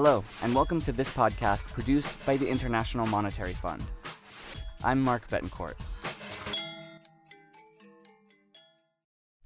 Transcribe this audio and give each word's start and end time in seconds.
Hello, 0.00 0.22
and 0.44 0.54
welcome 0.54 0.80
to 0.82 0.92
this 0.92 1.10
podcast 1.10 1.64
produced 1.72 2.24
by 2.24 2.36
the 2.36 2.46
International 2.46 3.04
Monetary 3.04 3.52
Fund. 3.52 3.82
I'm 4.84 5.02
Mark 5.02 5.26
Betancourt. 5.26 5.74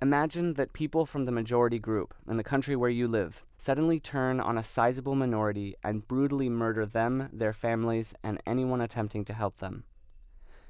Imagine 0.03 0.53
that 0.53 0.75
people 0.75 1.07
from 1.07 1.25
the 1.25 1.33
majority 1.33 1.79
group 1.79 2.13
in 2.29 2.37
the 2.37 2.45
country 2.45 2.77
where 2.77 2.91
you 2.91 3.09
live 3.09 3.43
suddenly 3.57 3.99
turn 3.99 4.41
on 4.41 4.59
a 4.59 4.63
sizable 4.63 5.15
minority 5.15 5.75
and 5.83 6.07
brutally 6.07 6.51
murder 6.51 6.85
them, 6.85 7.31
their 7.33 7.55
families, 7.55 8.13
and 8.23 8.43
anyone 8.47 8.83
attempting 8.83 9.25
to 9.25 9.33
help 9.33 9.57
them. 9.57 9.85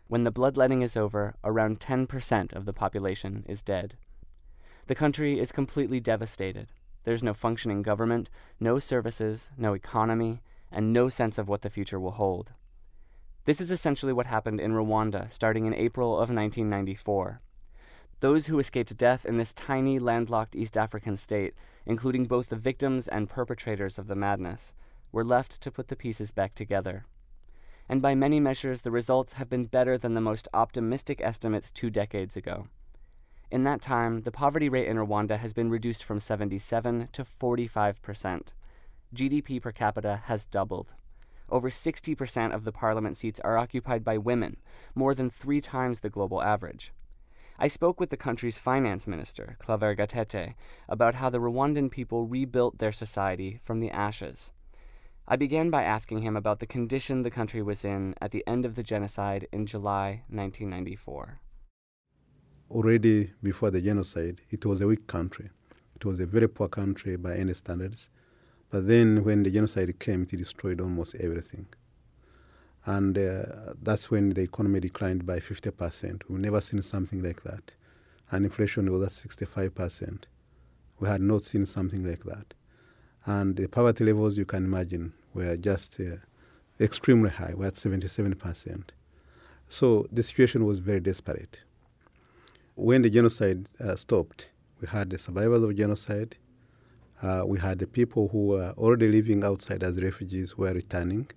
When 0.06 0.22
the 0.22 0.30
bloodletting 0.30 0.82
is 0.82 0.96
over, 0.96 1.34
around 1.42 1.80
10% 1.80 2.52
of 2.52 2.66
the 2.66 2.72
population 2.72 3.44
is 3.48 3.62
dead. 3.62 3.96
The 4.86 4.94
country 4.94 5.40
is 5.40 5.50
completely 5.50 5.98
devastated. 5.98 6.68
There's 7.04 7.22
no 7.22 7.34
functioning 7.34 7.82
government, 7.82 8.30
no 8.60 8.78
services, 8.78 9.50
no 9.56 9.74
economy, 9.74 10.42
and 10.70 10.92
no 10.92 11.08
sense 11.08 11.38
of 11.38 11.48
what 11.48 11.62
the 11.62 11.70
future 11.70 12.00
will 12.00 12.12
hold. 12.12 12.52
This 13.44 13.60
is 13.60 13.70
essentially 13.70 14.12
what 14.12 14.26
happened 14.26 14.60
in 14.60 14.72
Rwanda 14.72 15.30
starting 15.30 15.66
in 15.66 15.74
April 15.74 16.12
of 16.12 16.30
1994. 16.30 17.40
Those 18.20 18.46
who 18.46 18.60
escaped 18.60 18.96
death 18.96 19.26
in 19.26 19.36
this 19.36 19.52
tiny, 19.52 19.98
landlocked 19.98 20.54
East 20.54 20.76
African 20.76 21.16
state, 21.16 21.54
including 21.84 22.26
both 22.26 22.50
the 22.50 22.56
victims 22.56 23.08
and 23.08 23.28
perpetrators 23.28 23.98
of 23.98 24.06
the 24.06 24.14
madness, 24.14 24.74
were 25.10 25.24
left 25.24 25.60
to 25.60 25.72
put 25.72 25.88
the 25.88 25.96
pieces 25.96 26.30
back 26.30 26.54
together. 26.54 27.04
And 27.88 28.00
by 28.00 28.14
many 28.14 28.38
measures, 28.38 28.82
the 28.82 28.92
results 28.92 29.34
have 29.34 29.50
been 29.50 29.64
better 29.64 29.98
than 29.98 30.12
the 30.12 30.20
most 30.20 30.46
optimistic 30.54 31.20
estimates 31.20 31.72
two 31.72 31.90
decades 31.90 32.36
ago. 32.36 32.68
In 33.52 33.64
that 33.64 33.82
time, 33.82 34.22
the 34.22 34.32
poverty 34.32 34.70
rate 34.70 34.88
in 34.88 34.96
Rwanda 34.96 35.36
has 35.36 35.52
been 35.52 35.68
reduced 35.68 36.02
from 36.04 36.20
77 36.20 37.10
to 37.12 37.22
45 37.22 38.00
percent. 38.00 38.54
GDP 39.14 39.60
per 39.60 39.72
capita 39.72 40.22
has 40.24 40.46
doubled. 40.46 40.94
Over 41.50 41.68
60% 41.68 42.54
of 42.54 42.64
the 42.64 42.72
parliament 42.72 43.14
seats 43.18 43.40
are 43.40 43.58
occupied 43.58 44.04
by 44.04 44.16
women, 44.16 44.56
more 44.94 45.14
than 45.14 45.28
three 45.28 45.60
times 45.60 46.00
the 46.00 46.08
global 46.08 46.40
average. 46.40 46.94
I 47.58 47.68
spoke 47.68 48.00
with 48.00 48.08
the 48.08 48.16
country's 48.16 48.56
finance 48.56 49.06
minister, 49.06 49.56
Claver 49.58 49.94
Gatete, 49.94 50.54
about 50.88 51.16
how 51.16 51.28
the 51.28 51.38
Rwandan 51.38 51.90
people 51.90 52.24
rebuilt 52.24 52.78
their 52.78 52.90
society 52.90 53.60
from 53.62 53.80
the 53.80 53.90
ashes. 53.90 54.50
I 55.28 55.36
began 55.36 55.68
by 55.68 55.82
asking 55.82 56.22
him 56.22 56.38
about 56.38 56.60
the 56.60 56.66
condition 56.66 57.20
the 57.20 57.30
country 57.30 57.60
was 57.60 57.84
in 57.84 58.14
at 58.18 58.30
the 58.30 58.44
end 58.46 58.64
of 58.64 58.76
the 58.76 58.82
genocide 58.82 59.46
in 59.52 59.66
July 59.66 60.22
1994 60.30 61.42
already 62.72 63.30
before 63.42 63.70
the 63.70 63.80
genocide, 63.80 64.40
it 64.50 64.64
was 64.64 64.80
a 64.80 64.86
weak 64.86 65.06
country. 65.06 65.50
It 65.96 66.04
was 66.04 66.20
a 66.20 66.26
very 66.26 66.48
poor 66.48 66.68
country 66.68 67.16
by 67.16 67.36
any 67.36 67.54
standards. 67.54 68.08
But 68.70 68.88
then 68.88 69.24
when 69.24 69.42
the 69.42 69.50
genocide 69.50 69.98
came, 69.98 70.22
it 70.22 70.36
destroyed 70.36 70.80
almost 70.80 71.14
everything. 71.16 71.66
And 72.84 73.16
uh, 73.16 73.74
that's 73.80 74.10
when 74.10 74.30
the 74.30 74.40
economy 74.40 74.80
declined 74.80 75.24
by 75.24 75.38
50%. 75.38 76.22
We've 76.28 76.40
never 76.40 76.60
seen 76.60 76.82
something 76.82 77.22
like 77.22 77.42
that. 77.44 77.70
And 78.30 78.44
inflation 78.44 78.90
was 78.90 79.06
at 79.24 79.30
65%. 79.30 80.24
We 80.98 81.08
had 81.08 81.20
not 81.20 81.44
seen 81.44 81.66
something 81.66 82.04
like 82.04 82.24
that. 82.24 82.54
And 83.26 83.56
the 83.56 83.68
poverty 83.68 84.04
levels, 84.04 84.38
you 84.38 84.46
can 84.46 84.64
imagine, 84.64 85.12
were 85.34 85.56
just 85.56 86.00
uh, 86.00 86.16
extremely 86.80 87.30
high. 87.30 87.52
We're 87.54 87.66
at 87.66 87.74
77%. 87.74 88.84
So 89.68 90.08
the 90.10 90.22
situation 90.22 90.64
was 90.64 90.80
very 90.80 91.00
desperate 91.00 91.58
when 92.74 93.02
the 93.02 93.10
genocide 93.10 93.68
uh, 93.80 93.96
stopped, 93.96 94.50
we 94.80 94.88
had 94.88 95.10
the 95.10 95.18
survivors 95.18 95.62
of 95.62 95.76
genocide. 95.76 96.36
Uh, 97.20 97.44
we 97.46 97.58
had 97.58 97.78
the 97.78 97.86
people 97.86 98.28
who 98.28 98.46
were 98.48 98.74
already 98.78 99.08
living 99.08 99.44
outside 99.44 99.82
as 99.82 100.00
refugees 100.00 100.52
who 100.52 100.62
were 100.62 100.72
returning. 100.72 101.28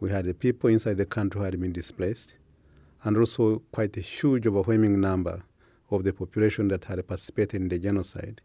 We 0.00 0.10
had 0.10 0.24
the 0.26 0.34
people 0.34 0.68
inside 0.68 0.98
the 0.98 1.06
country 1.06 1.38
who 1.38 1.44
had 1.44 1.60
been 1.60 1.72
displaced, 1.72 2.34
and 3.04 3.16
also 3.16 3.62
quite 3.72 3.96
a 3.96 4.00
huge, 4.00 4.46
overwhelming 4.46 5.00
number 5.00 5.42
of 5.90 6.04
the 6.04 6.12
population 6.12 6.68
that 6.68 6.84
had 6.84 7.06
participated 7.06 7.62
in 7.62 7.68
the 7.68 7.78
genocide. 7.78 8.40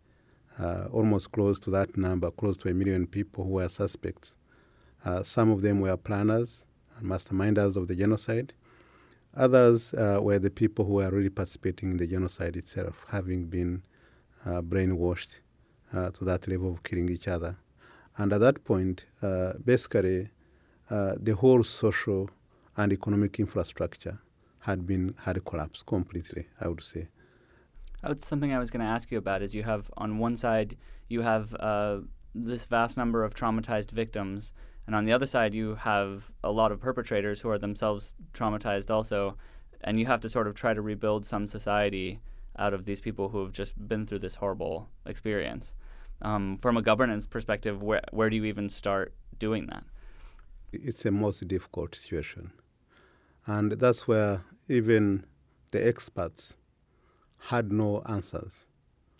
Uh, 0.59 0.85
almost 0.91 1.31
close 1.31 1.59
to 1.59 1.71
that 1.71 1.97
number, 1.97 2.29
close 2.29 2.57
to 2.57 2.69
a 2.69 2.73
million 2.73 3.07
people 3.07 3.43
who 3.43 3.51
were 3.51 3.69
suspects. 3.69 4.35
Uh, 5.03 5.23
some 5.23 5.49
of 5.49 5.61
them 5.61 5.79
were 5.79 5.97
planners 5.97 6.65
and 6.97 7.07
masterminders 7.07 7.75
of 7.75 7.87
the 7.87 7.95
genocide. 7.95 8.53
Others 9.35 9.93
uh, 9.93 10.19
were 10.21 10.39
the 10.39 10.49
people 10.49 10.85
who 10.85 10.93
were 10.93 11.09
really 11.09 11.29
participating 11.29 11.91
in 11.91 11.97
the 11.97 12.07
genocide 12.07 12.57
itself, 12.57 13.05
having 13.09 13.45
been 13.45 13.81
uh, 14.45 14.61
brainwashed 14.61 15.39
uh, 15.93 16.09
to 16.11 16.25
that 16.25 16.47
level 16.47 16.73
of 16.73 16.83
killing 16.83 17.09
each 17.09 17.27
other. 17.27 17.57
And 18.17 18.33
at 18.33 18.41
that 18.41 18.63
point, 18.65 19.05
uh, 19.21 19.53
basically, 19.63 20.29
uh, 20.89 21.13
the 21.17 21.35
whole 21.35 21.63
social 21.63 22.29
and 22.75 22.91
economic 22.91 23.39
infrastructure 23.39 24.19
had 24.59 24.85
been 24.85 25.15
had 25.21 25.43
collapsed 25.45 25.85
completely. 25.85 26.47
I 26.59 26.67
would 26.67 26.83
say. 26.83 27.07
That's 28.03 28.27
something 28.27 28.53
I 28.53 28.59
was 28.59 28.71
going 28.71 28.81
to 28.81 28.91
ask 28.91 29.11
you 29.11 29.17
about. 29.17 29.41
Is 29.41 29.55
you 29.55 29.63
have 29.63 29.89
on 29.95 30.17
one 30.17 30.35
side 30.35 30.77
you 31.07 31.21
have 31.21 31.55
uh, 31.55 31.99
this 32.35 32.65
vast 32.65 32.97
number 32.97 33.23
of 33.23 33.33
traumatized 33.33 33.91
victims 33.91 34.51
and 34.87 34.95
on 34.95 35.05
the 35.05 35.13
other 35.13 35.25
side, 35.25 35.53
you 35.53 35.75
have 35.75 36.31
a 36.43 36.51
lot 36.51 36.71
of 36.71 36.79
perpetrators 36.79 37.41
who 37.41 37.49
are 37.49 37.59
themselves 37.59 38.13
traumatized 38.33 38.89
also. 38.89 39.37
And 39.83 39.99
you 39.99 40.05
have 40.05 40.21
to 40.21 40.29
sort 40.29 40.47
of 40.47 40.53
try 40.53 40.73
to 40.73 40.81
rebuild 40.81 41.25
some 41.25 41.47
society 41.47 42.19
out 42.57 42.73
of 42.73 42.85
these 42.85 43.01
people 43.01 43.29
who 43.29 43.41
have 43.43 43.51
just 43.51 43.87
been 43.87 44.05
through 44.05 44.19
this 44.19 44.35
horrible 44.35 44.89
experience. 45.05 45.75
Um, 46.21 46.57
from 46.61 46.77
a 46.77 46.81
governance 46.81 47.25
perspective, 47.25 47.81
where, 47.81 48.01
where 48.11 48.29
do 48.29 48.35
you 48.35 48.45
even 48.45 48.69
start 48.69 49.13
doing 49.39 49.67
that? 49.67 49.83
It's 50.71 51.05
a 51.05 51.11
most 51.11 51.47
difficult 51.47 51.95
situation. 51.95 52.51
And 53.47 53.73
that's 53.73 54.07
where 54.07 54.41
even 54.69 55.25
the 55.71 55.85
experts 55.85 56.55
had 57.49 57.71
no 57.71 58.03
answers, 58.07 58.53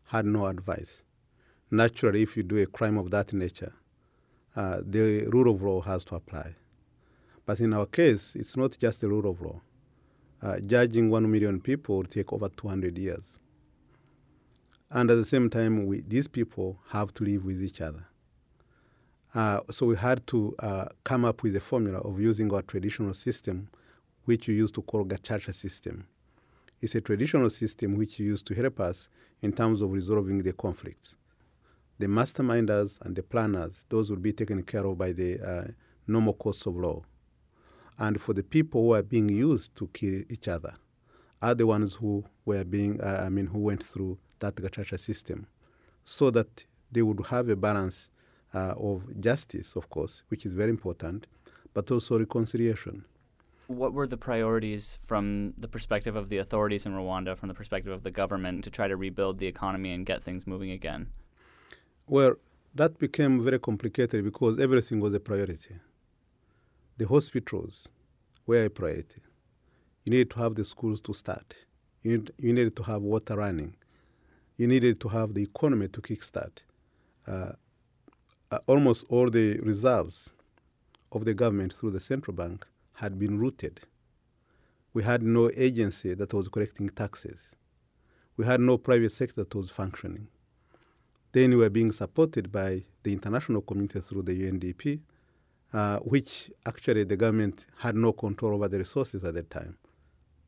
had 0.05 0.25
no 0.25 0.45
advice. 0.45 1.01
Naturally, 1.71 2.21
if 2.21 2.37
you 2.37 2.43
do 2.43 2.57
a 2.57 2.67
crime 2.67 2.97
of 2.97 3.09
that 3.11 3.33
nature, 3.33 3.73
uh, 4.55 4.79
the 4.85 5.25
rule 5.27 5.53
of 5.53 5.61
law 5.61 5.81
has 5.81 6.03
to 6.05 6.15
apply. 6.15 6.55
But 7.45 7.59
in 7.59 7.73
our 7.73 7.85
case, 7.85 8.35
it's 8.35 8.55
not 8.57 8.77
just 8.79 9.01
the 9.01 9.09
rule 9.09 9.29
of 9.29 9.41
law. 9.41 9.61
Uh, 10.41 10.59
judging 10.59 11.09
one 11.09 11.29
million 11.31 11.59
people 11.61 11.97
will 11.97 12.03
take 12.03 12.33
over 12.33 12.49
200 12.49 12.97
years. 12.97 13.39
And 14.89 15.09
at 15.09 15.15
the 15.15 15.25
same 15.25 15.49
time, 15.49 15.85
we, 15.85 16.01
these 16.01 16.27
people 16.27 16.79
have 16.89 17.13
to 17.15 17.23
live 17.23 17.45
with 17.45 17.63
each 17.63 17.79
other. 17.79 18.07
Uh, 19.33 19.61
so 19.69 19.85
we 19.85 19.95
had 19.95 20.27
to 20.27 20.53
uh, 20.59 20.85
come 21.03 21.23
up 21.23 21.43
with 21.43 21.55
a 21.55 21.61
formula 21.61 21.99
of 21.99 22.19
using 22.19 22.53
our 22.53 22.61
traditional 22.61 23.13
system, 23.13 23.69
which 24.25 24.47
we 24.47 24.55
used 24.55 24.75
to 24.75 24.81
call 24.81 25.05
Gacaca 25.05 25.53
system. 25.55 26.07
It's 26.81 26.95
a 26.95 27.01
traditional 27.01 27.49
system 27.49 27.95
which 27.95 28.19
we 28.19 28.25
use 28.25 28.41
to 28.43 28.53
help 28.53 28.79
us 28.79 29.07
in 29.41 29.53
terms 29.53 29.81
of 29.81 29.91
resolving 29.91 30.43
the 30.43 30.51
conflicts 30.51 31.15
the 32.01 32.07
masterminders 32.07 32.99
and 33.01 33.15
the 33.15 33.23
planners, 33.23 33.85
those 33.89 34.09
will 34.09 34.17
be 34.17 34.33
taken 34.33 34.63
care 34.63 34.85
of 34.85 34.97
by 34.97 35.11
the 35.11 35.39
uh, 35.39 35.67
normal 36.07 36.33
courts 36.33 36.65
of 36.65 36.75
law. 36.75 37.03
And 37.99 38.19
for 38.19 38.33
the 38.33 38.43
people 38.43 38.81
who 38.81 38.93
are 38.93 39.03
being 39.03 39.29
used 39.29 39.75
to 39.75 39.87
kill 39.93 40.23
each 40.29 40.47
other, 40.47 40.73
are 41.43 41.53
the 41.53 41.67
ones 41.67 41.95
who 41.95 42.23
were 42.45 42.63
being, 42.63 42.99
uh, 43.01 43.23
I 43.25 43.29
mean, 43.29 43.47
who 43.47 43.59
went 43.59 43.83
through 43.83 44.17
that 44.39 44.55
gacaca 44.55 44.99
system, 44.99 45.47
so 46.03 46.31
that 46.31 46.65
they 46.91 47.03
would 47.03 47.27
have 47.27 47.49
a 47.49 47.55
balance 47.55 48.09
uh, 48.53 48.73
of 48.77 49.03
justice, 49.19 49.75
of 49.75 49.89
course, 49.89 50.23
which 50.29 50.45
is 50.45 50.53
very 50.53 50.71
important, 50.71 51.27
but 51.73 51.91
also 51.91 52.17
reconciliation. 52.17 53.05
What 53.67 53.93
were 53.93 54.07
the 54.07 54.17
priorities 54.17 54.99
from 55.05 55.53
the 55.57 55.67
perspective 55.67 56.15
of 56.15 56.29
the 56.29 56.37
authorities 56.37 56.85
in 56.85 56.93
Rwanda, 56.93 57.37
from 57.37 57.47
the 57.47 57.53
perspective 57.53 57.93
of 57.93 58.03
the 58.03 58.11
government, 58.11 58.63
to 58.63 58.71
try 58.71 58.87
to 58.87 58.97
rebuild 58.97 59.37
the 59.37 59.47
economy 59.47 59.93
and 59.93 60.05
get 60.05 60.23
things 60.23 60.45
moving 60.45 60.71
again? 60.71 61.07
Well, 62.11 62.35
that 62.75 62.99
became 62.99 63.41
very 63.41 63.57
complicated 63.57 64.25
because 64.25 64.59
everything 64.59 64.99
was 64.99 65.13
a 65.13 65.19
priority. 65.21 65.75
The 66.97 67.07
hospitals 67.07 67.87
were 68.45 68.65
a 68.65 68.69
priority. 68.69 69.21
You 70.03 70.11
needed 70.11 70.31
to 70.31 70.39
have 70.39 70.55
the 70.55 70.65
schools 70.65 70.99
to 71.03 71.13
start. 71.13 71.55
You, 72.03 72.17
need, 72.17 72.31
you 72.37 72.51
needed 72.51 72.75
to 72.75 72.83
have 72.83 73.01
water 73.01 73.37
running. 73.37 73.77
You 74.57 74.67
needed 74.67 74.99
to 74.99 75.07
have 75.07 75.33
the 75.33 75.43
economy 75.43 75.87
to 75.87 76.01
kickstart. 76.01 76.57
Uh, 77.25 77.53
uh, 78.51 78.59
almost 78.67 79.05
all 79.07 79.29
the 79.29 79.61
reserves 79.61 80.33
of 81.13 81.23
the 81.23 81.33
government 81.33 81.71
through 81.71 81.91
the 81.91 82.01
central 82.01 82.35
bank 82.35 82.67
had 82.95 83.17
been 83.19 83.39
rooted. 83.39 83.79
We 84.93 85.03
had 85.03 85.23
no 85.23 85.49
agency 85.55 86.13
that 86.15 86.33
was 86.33 86.49
collecting 86.49 86.89
taxes. 86.89 87.51
We 88.35 88.43
had 88.43 88.59
no 88.59 88.77
private 88.77 89.13
sector 89.13 89.45
that 89.45 89.55
was 89.55 89.71
functioning. 89.71 90.27
Then 91.31 91.51
we 91.51 91.57
were 91.57 91.69
being 91.69 91.91
supported 91.91 92.51
by 92.51 92.83
the 93.03 93.13
international 93.13 93.61
community 93.61 94.01
through 94.01 94.23
the 94.23 94.33
UNDP, 94.33 94.99
uh, 95.73 95.97
which 95.99 96.51
actually 96.65 97.05
the 97.05 97.15
government 97.15 97.65
had 97.77 97.95
no 97.95 98.11
control 98.11 98.53
over 98.53 98.67
the 98.67 98.77
resources 98.77 99.23
at 99.23 99.33
that 99.35 99.49
time. 99.49 99.77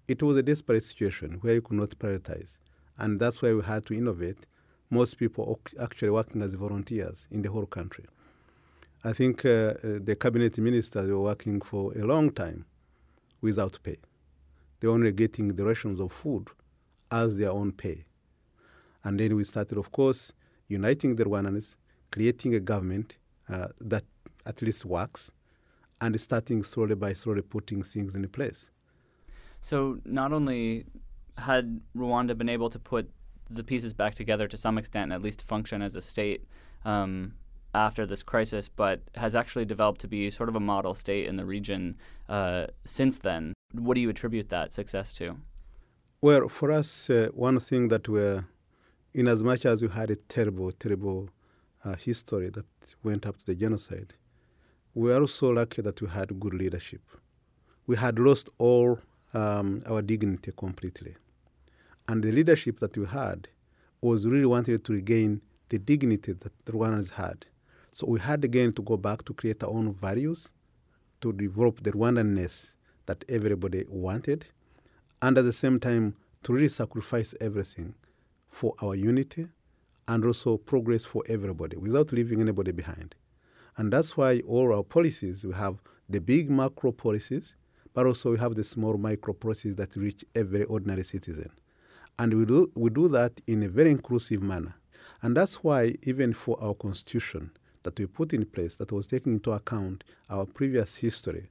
It 0.07 0.21
was 0.21 0.37
a 0.37 0.43
desperate 0.43 0.83
situation 0.83 1.37
where 1.41 1.53
you 1.53 1.61
could 1.61 1.77
not 1.77 1.91
prioritize. 1.91 2.57
And 2.97 3.19
that's 3.19 3.41
why 3.41 3.53
we 3.53 3.63
had 3.63 3.85
to 3.85 3.93
innovate. 3.93 4.45
Most 4.89 5.17
people 5.17 5.59
actually 5.81 6.11
working 6.11 6.41
as 6.41 6.53
volunteers 6.53 7.27
in 7.31 7.41
the 7.41 7.49
whole 7.49 7.65
country. 7.65 8.05
I 9.03 9.13
think 9.13 9.45
uh, 9.45 9.49
uh, 9.49 9.73
the 10.01 10.15
cabinet 10.19 10.57
ministers 10.57 11.09
were 11.09 11.19
working 11.19 11.61
for 11.61 11.93
a 11.93 12.05
long 12.05 12.31
time 12.31 12.65
without 13.41 13.79
pay. 13.83 13.97
They 14.79 14.87
were 14.87 14.93
only 14.93 15.11
getting 15.13 15.55
the 15.55 15.65
rations 15.65 15.99
of 15.99 16.11
food 16.11 16.49
as 17.11 17.37
their 17.37 17.51
own 17.51 17.71
pay. 17.71 18.05
And 19.03 19.19
then 19.19 19.35
we 19.35 19.43
started, 19.43 19.77
of 19.77 19.91
course, 19.91 20.31
uniting 20.67 21.15
the 21.15 21.25
Rwandans, 21.25 21.75
creating 22.11 22.55
a 22.55 22.59
government 22.59 23.15
uh, 23.49 23.67
that 23.79 24.03
at 24.45 24.61
least 24.61 24.85
works, 24.85 25.31
and 26.01 26.19
starting 26.19 26.63
slowly 26.63 26.95
by 26.95 27.13
slowly 27.13 27.41
putting 27.41 27.81
things 27.81 28.15
in 28.15 28.27
place. 28.29 28.69
So 29.61 29.99
not 30.05 30.33
only 30.33 30.85
had 31.37 31.81
Rwanda 31.95 32.37
been 32.37 32.49
able 32.49 32.69
to 32.69 32.79
put 32.79 33.09
the 33.49 33.63
pieces 33.63 33.93
back 33.93 34.15
together 34.15 34.47
to 34.47 34.57
some 34.57 34.77
extent, 34.77 35.03
and 35.03 35.13
at 35.13 35.21
least 35.21 35.41
function 35.41 35.81
as 35.81 35.95
a 35.95 36.01
state 36.01 36.45
um, 36.85 37.33
after 37.73 38.05
this 38.05 38.23
crisis, 38.23 38.69
but 38.69 39.01
has 39.15 39.35
actually 39.35 39.65
developed 39.65 40.01
to 40.01 40.07
be 40.07 40.29
sort 40.29 40.49
of 40.49 40.55
a 40.55 40.59
model 40.59 40.93
state 40.93 41.27
in 41.27 41.37
the 41.37 41.45
region 41.45 41.97
uh, 42.29 42.67
since 42.83 43.17
then. 43.17 43.53
What 43.73 43.95
do 43.95 44.01
you 44.01 44.09
attribute 44.09 44.49
that 44.49 44.73
success 44.73 45.13
to? 45.13 45.37
Well, 46.21 46.47
for 46.47 46.71
us, 46.71 47.09
uh, 47.09 47.29
one 47.33 47.59
thing 47.59 47.89
that 47.89 48.07
we're, 48.07 48.45
in 49.13 49.27
as 49.27 49.43
much 49.43 49.65
as 49.65 49.81
we 49.81 49.87
had 49.89 50.09
a 50.09 50.15
terrible, 50.15 50.71
terrible 50.71 51.29
uh, 51.85 51.95
history 51.95 52.49
that 52.49 52.65
went 53.03 53.25
up 53.27 53.37
to 53.37 53.45
the 53.45 53.55
genocide, 53.55 54.13
we 54.95 55.11
are 55.11 55.21
also 55.21 55.51
lucky 55.51 55.81
that 55.81 56.01
we 56.01 56.07
had 56.07 56.39
good 56.39 56.53
leadership. 56.53 57.01
We 57.85 57.95
had 57.95 58.17
lost 58.17 58.49
all 58.57 58.99
um, 59.33 59.83
our 59.87 60.01
dignity 60.01 60.51
completely. 60.55 61.15
And 62.07 62.23
the 62.23 62.31
leadership 62.31 62.79
that 62.79 62.97
we 62.97 63.05
had 63.05 63.47
was 64.01 64.27
really 64.27 64.45
wanted 64.45 64.83
to 64.85 64.93
regain 64.93 65.41
the 65.69 65.79
dignity 65.79 66.33
that 66.33 66.65
the 66.65 66.71
Rwandans 66.71 67.11
had. 67.11 67.45
So 67.91 68.07
we 68.07 68.19
had 68.19 68.43
again 68.43 68.73
to 68.73 68.81
go 68.81 68.97
back 68.97 69.23
to 69.25 69.33
create 69.33 69.63
our 69.63 69.69
own 69.69 69.93
values, 69.93 70.49
to 71.21 71.31
develop 71.31 71.83
the 71.83 71.91
Rwandanness 71.91 72.71
that 73.05 73.23
everybody 73.29 73.85
wanted, 73.87 74.45
and 75.21 75.37
at 75.37 75.45
the 75.45 75.53
same 75.53 75.79
time 75.79 76.15
to 76.43 76.53
really 76.53 76.67
sacrifice 76.67 77.33
everything 77.39 77.95
for 78.53 78.75
our 78.81 78.95
unity 78.95 79.47
and 80.07 80.23
also 80.23 80.57
progress 80.57 81.05
for 81.05 81.23
everybody 81.27 81.75
without 81.75 82.11
leaving 82.13 82.39
anybody 82.39 82.71
behind. 82.71 83.15
And 83.77 83.91
that's 83.91 84.15
why 84.15 84.41
all 84.47 84.73
our 84.73 84.83
policies, 84.83 85.43
we 85.43 85.53
have 85.53 85.81
the 86.07 86.21
big 86.21 86.49
macro 86.49 86.91
policies, 86.91 87.55
but 87.93 88.05
also 88.05 88.31
we 88.31 88.37
have 88.37 88.55
the 88.55 88.63
small 88.63 88.97
micro 88.97 89.33
policies 89.33 89.75
that 89.75 89.95
reach 89.95 90.23
every 90.35 90.63
ordinary 90.65 91.03
citizen. 91.03 91.49
And 92.19 92.33
we 92.33 92.45
do, 92.45 92.71
we 92.75 92.91
do 92.91 93.07
that 93.09 93.41
in 93.47 93.63
a 93.63 93.69
very 93.69 93.89
inclusive 93.89 94.43
manner. 94.43 94.75
And 95.23 95.35
that's 95.35 95.63
why, 95.63 95.95
even 96.03 96.33
for 96.33 96.61
our 96.61 96.75
constitution 96.75 97.51
that 97.81 97.97
we 97.97 98.05
put 98.05 98.33
in 98.33 98.45
place, 98.45 98.75
that 98.75 98.91
was 98.91 99.07
taking 99.07 99.33
into 99.33 99.51
account 99.51 100.03
our 100.29 100.45
previous 100.45 100.95
history, 100.97 101.49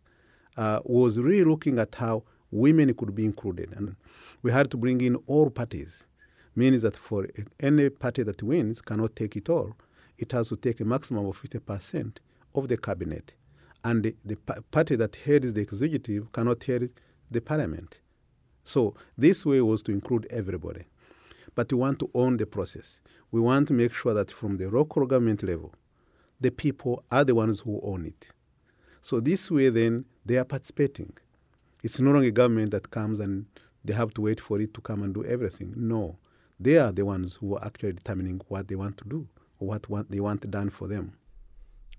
uh, 0.57 0.81
was 0.85 1.19
really 1.19 1.45
looking 1.45 1.79
at 1.79 1.95
how 1.97 2.23
women 2.53 2.95
could 2.95 3.15
be 3.15 3.25
included. 3.25 3.73
And 3.75 3.97
we 4.43 4.53
had 4.53 4.71
to 4.71 4.77
bring 4.77 5.01
in 5.01 5.17
all 5.27 5.51
parties, 5.51 6.05
means 6.55 6.83
that 6.83 6.97
for 6.97 7.27
any 7.61 7.89
party 7.89 8.23
that 8.23 8.43
wins 8.43 8.81
cannot 8.81 9.17
take 9.17 9.37
it 9.37 9.49
all. 9.49 9.75
It 10.19 10.33
has 10.33 10.49
to 10.51 10.57
take 10.57 10.81
a 10.81 10.85
maximum 10.85 11.27
of 11.27 11.41
50% 11.41 12.19
of 12.55 12.69
the 12.69 12.77
cabinet. 12.77 13.33
And 13.85 14.05
the, 14.05 14.15
the 14.25 14.37
party 14.71 14.97
that 14.97 15.17
heads 15.17 15.53
the 15.53 15.61
executive 15.61 16.31
cannot 16.33 16.63
head 16.65 16.91
the 17.31 17.41
parliament. 17.41 17.99
So 18.65 18.95
this 19.19 19.45
way 19.45 19.61
was 19.61 19.83
to 19.85 19.93
include 19.93 20.27
everybody. 20.31 20.85
But 21.55 21.73
we 21.73 21.79
want 21.79 21.99
to 22.01 22.11
own 22.15 22.37
the 22.37 22.47
process. 22.47 23.01
We 23.31 23.41
want 23.41 23.69
to 23.69 23.75
make 23.75 23.93
sure 23.93 24.15
that 24.15 24.31
from 24.31 24.59
the 24.59 24.69
local 24.71 25.07
government 25.07 25.43
level, 25.43 25.75
the 26.41 26.51
people 26.51 27.05
are 27.11 27.25
the 27.25 27.35
ones 27.35 27.61
who 27.61 27.81
own 27.83 28.07
it. 28.07 28.29
So 29.01 29.21
this 29.21 29.51
way 29.51 29.69
then 29.69 30.05
they 30.25 30.37
are 30.37 30.45
participating. 30.45 31.13
It's 31.83 31.99
no 31.99 32.13
longer 32.13 32.31
government 32.31 32.71
that 32.71 32.91
comes 32.91 33.19
and 33.19 33.47
they 33.85 33.93
have 33.95 34.15
to 34.15 34.21
wait 34.21 34.41
for 34.41 34.61
it 34.61 34.73
to 34.75 34.81
come 34.81 35.03
and 35.03 35.13
do 35.13 35.25
everything. 35.25 35.75
No. 35.77 36.19
They 36.63 36.77
are 36.79 36.93
the 36.93 37.05
ones 37.05 37.37
who 37.37 37.57
are 37.57 37.65
actually 37.65 37.95
determining 37.95 38.41
what 38.49 38.69
they 38.69 38.77
want 38.77 38.97
to 38.99 39.05
do 39.05 39.29
or 39.59 39.69
what 39.69 39.89
want, 39.89 40.11
they 40.11 40.21
want 40.21 40.49
done 40.51 40.71
for 40.71 40.87
them. 40.89 41.15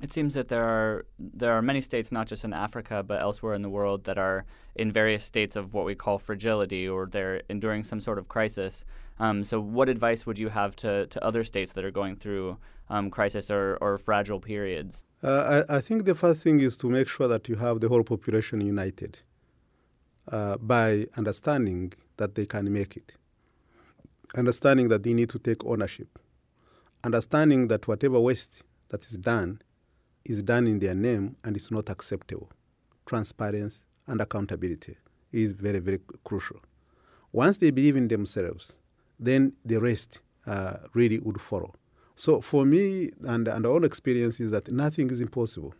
It 0.01 0.11
seems 0.11 0.33
that 0.33 0.47
there 0.49 0.63
are 0.63 1.05
there 1.17 1.53
are 1.53 1.61
many 1.61 1.79
states, 1.79 2.11
not 2.11 2.27
just 2.27 2.43
in 2.43 2.53
Africa 2.53 3.03
but 3.03 3.21
elsewhere 3.21 3.53
in 3.53 3.61
the 3.61 3.69
world, 3.69 4.03
that 4.05 4.17
are 4.17 4.45
in 4.75 4.91
various 4.91 5.23
states 5.23 5.55
of 5.55 5.73
what 5.73 5.85
we 5.85 5.95
call 5.95 6.17
fragility, 6.17 6.87
or 6.87 7.05
they're 7.05 7.41
enduring 7.49 7.83
some 7.83 8.01
sort 8.01 8.17
of 8.17 8.27
crisis. 8.27 8.85
Um, 9.19 9.43
so, 9.43 9.61
what 9.61 9.89
advice 9.89 10.25
would 10.25 10.39
you 10.39 10.49
have 10.49 10.75
to, 10.77 11.07
to 11.07 11.23
other 11.23 11.43
states 11.43 11.73
that 11.73 11.85
are 11.85 11.91
going 11.91 12.15
through 12.15 12.57
um, 12.89 13.09
crisis 13.11 13.51
or, 13.51 13.77
or 13.79 13.97
fragile 13.97 14.39
periods? 14.39 15.05
Uh, 15.23 15.63
I, 15.69 15.77
I, 15.77 15.81
think 15.81 16.05
the 16.05 16.15
first 16.15 16.41
thing 16.41 16.59
is 16.59 16.75
to 16.77 16.89
make 16.89 17.07
sure 17.07 17.27
that 17.27 17.47
you 17.47 17.55
have 17.55 17.79
the 17.79 17.87
whole 17.87 18.03
population 18.03 18.59
united 18.61 19.19
uh, 20.31 20.57
by 20.57 21.05
understanding 21.15 21.93
that 22.17 22.35
they 22.35 22.45
can 22.45 22.71
make 22.73 22.97
it, 22.97 23.13
understanding 24.35 24.89
that 24.89 25.03
they 25.03 25.13
need 25.13 25.29
to 25.29 25.39
take 25.39 25.63
ownership, 25.65 26.19
understanding 27.03 27.67
that 27.67 27.87
whatever 27.87 28.19
waste 28.19 28.63
that 28.89 29.05
is 29.05 29.17
done 29.17 29.61
is 30.25 30.41
done 30.43 30.67
in 30.67 30.79
their 30.79 30.95
name 30.95 31.35
and 31.43 31.55
it's 31.55 31.71
not 31.71 31.89
acceptable. 31.89 32.49
Transparency 33.05 33.79
and 34.07 34.21
accountability 34.21 34.97
is 35.31 35.51
very, 35.51 35.79
very 35.79 35.99
crucial. 36.23 36.59
Once 37.31 37.57
they 37.57 37.71
believe 37.71 37.95
in 37.95 38.07
themselves, 38.07 38.73
then 39.19 39.53
the 39.65 39.79
rest 39.79 40.21
uh, 40.45 40.77
really 40.93 41.19
would 41.19 41.41
follow. 41.41 41.73
So 42.15 42.41
for 42.41 42.65
me 42.65 43.09
and, 43.23 43.47
and 43.47 43.65
own 43.65 43.83
experience 43.83 44.39
is 44.39 44.51
that 44.51 44.71
nothing 44.71 45.09
is 45.09 45.19
impossible. 45.19 45.73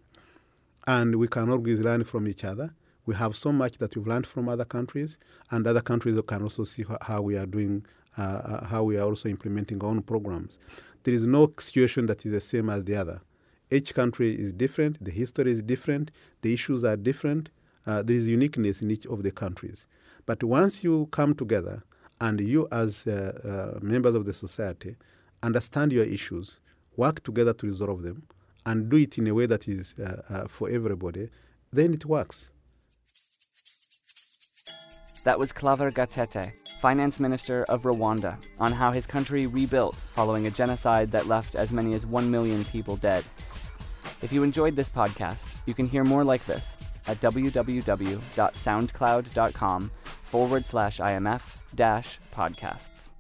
And 0.88 1.16
we 1.16 1.28
can 1.28 1.50
always 1.50 1.80
learn 1.80 2.04
from 2.04 2.28
each 2.28 2.44
other. 2.44 2.74
We 3.06 3.16
have 3.16 3.36
so 3.36 3.52
much 3.52 3.78
that 3.80 3.96
we've 3.96 4.08
learned 4.08 4.26
from 4.26 4.48
other 4.48 4.66
countries, 4.66 5.18
and 5.52 5.68
other 5.68 5.82
countries 5.82 6.20
can 6.28 6.42
also 6.42 6.64
see 6.64 6.86
how 7.02 7.22
we 7.22 7.38
are 7.38 7.46
doing, 7.46 7.86
uh, 8.18 8.22
uh, 8.22 8.66
how 8.66 8.84
we 8.84 8.98
are 8.98 9.08
also 9.08 9.28
implementing 9.30 9.84
our 9.84 9.90
own 9.90 10.02
programs. 10.02 10.58
There 11.04 11.14
is 11.14 11.26
no 11.26 11.52
situation 11.60 12.06
that 12.06 12.26
is 12.26 12.32
the 12.32 12.40
same 12.40 12.70
as 12.70 12.86
the 12.86 12.96
other. 12.96 13.22
Each 13.70 13.94
country 13.94 14.34
is 14.36 14.54
different, 14.54 15.04
the 15.04 15.12
history 15.12 15.52
is 15.52 15.62
different, 15.64 16.12
the 16.42 16.54
issues 16.54 16.84
are 16.84 16.96
different. 16.96 17.50
Uh, 17.86 18.02
there 18.02 18.16
is 18.16 18.28
uniqueness 18.28 18.82
in 18.82 18.90
each 18.90 19.06
of 19.08 19.24
the 19.24 19.32
countries. 19.32 19.86
But 20.26 20.42
once 20.42 20.84
you 20.86 21.08
come 21.12 21.36
together 21.36 21.84
and 22.22 22.40
you, 22.40 22.68
as 22.72 23.06
uh, 23.06 23.76
uh, 23.76 23.80
members 23.82 24.16
of 24.16 24.24
the 24.24 24.34
society, 24.34 24.96
understand 25.42 25.92
your 25.92 26.06
issues, 26.06 26.60
work 26.96 27.22
together 27.24 27.52
to 27.54 27.66
resolve 27.66 28.04
them, 28.04 28.24
and 28.66 28.88
do 28.88 28.96
it 28.96 29.18
in 29.18 29.28
a 29.28 29.34
way 29.34 29.46
that 29.48 29.68
is 29.68 29.96
uh, 30.00 30.48
for 30.48 30.70
everybody, 30.70 31.28
then 31.72 31.94
it 31.94 32.06
works. 32.06 32.52
That 35.24 35.40
was 35.40 35.54
Claver 35.54 35.90
Gatete, 35.90 36.52
finance 36.80 37.20
minister 37.20 37.64
of 37.66 37.84
Rwanda, 37.84 38.38
on 38.60 38.74
how 38.74 38.92
his 38.92 39.08
country 39.08 39.48
rebuilt 39.48 39.96
following 39.96 40.46
a 40.48 40.52
genocide 40.52 41.12
that 41.12 41.28
left 41.28 41.56
as 41.56 41.72
many 41.72 41.94
as 41.94 42.06
1 42.06 42.30
million 42.30 42.66
people 42.66 42.98
dead. 42.98 43.24
If 44.22 44.34
you 44.34 44.44
enjoyed 44.44 44.76
this 44.76 44.90
podcast, 44.90 45.56
you 45.66 45.74
can 45.74 45.88
hear 45.88 46.04
more 46.04 46.26
like 46.26 46.46
this 46.46 46.78
at 47.08 47.22
www.soundcloud.com 47.22 49.92
forward 50.24 50.66
slash 50.66 51.00
IMF 51.00 51.42
dash 51.74 52.20
podcasts. 52.34 53.12